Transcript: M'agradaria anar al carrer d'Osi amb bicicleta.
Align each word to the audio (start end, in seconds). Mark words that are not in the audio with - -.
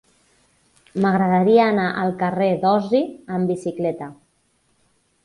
M'agradaria 1.03 1.67
anar 1.73 1.85
al 2.03 2.13
carrer 2.21 2.47
d'Osi 2.63 3.03
amb 3.37 3.53
bicicleta. 3.55 4.09